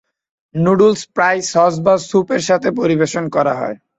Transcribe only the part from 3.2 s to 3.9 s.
করা হয়।